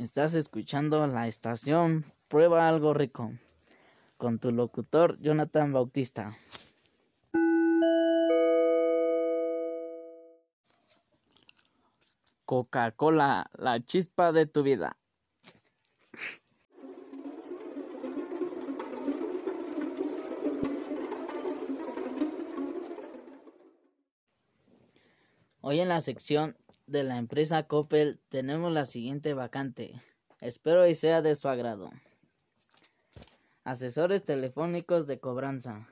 [0.00, 3.34] Estás escuchando la estación Prueba algo rico
[4.16, 6.38] con tu locutor Jonathan Bautista.
[12.46, 14.96] Coca-Cola, la chispa de tu vida.
[25.60, 26.56] Hoy en la sección
[26.90, 30.02] de la empresa Coppel tenemos la siguiente vacante.
[30.40, 31.92] Espero y sea de su agrado.
[33.62, 35.88] Asesores telefónicos de cobranza.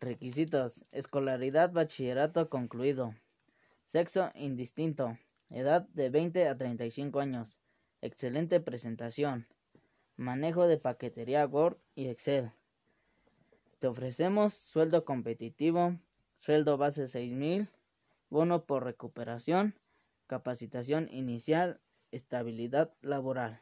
[0.00, 0.84] Requisitos.
[0.90, 3.14] Escolaridad bachillerato concluido.
[3.86, 5.16] Sexo indistinto.
[5.48, 7.56] Edad de 20 a 35 años.
[8.00, 9.46] Excelente presentación.
[10.16, 12.50] Manejo de paquetería Word y Excel.
[13.78, 15.96] Te ofrecemos sueldo competitivo,
[16.34, 17.68] sueldo base 6000,
[18.28, 19.74] bono por recuperación,
[20.30, 21.80] capacitación inicial,
[22.12, 23.60] estabilidad laboral.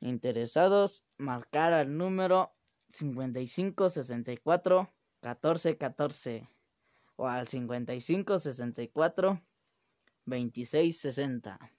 [0.00, 2.54] Interesados, marcar al número
[2.92, 6.48] 5564 1414
[7.16, 9.42] o al 5564
[10.24, 11.72] 2660.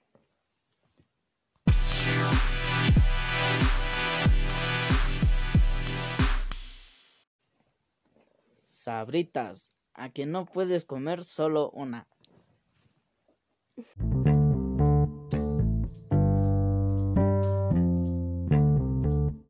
[8.64, 12.06] Sabritas, a que no puedes comer solo una.
[13.78, 14.67] Thank you.